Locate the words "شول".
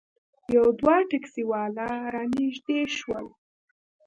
2.97-3.25